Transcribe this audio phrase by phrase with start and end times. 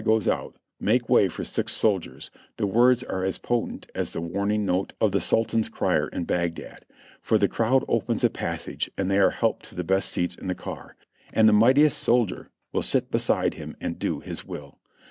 [0.03, 4.65] goes out, "Make way for sick soldiers," the words are as potent as the warning
[4.65, 6.87] note of the Sultan's crier in Bagdad;
[7.21, 10.47] for the crowd opens a passage and they are helped to the best seats in
[10.47, 10.95] the car;
[11.31, 14.79] and the mightiest soldier will sit beside him and do his will.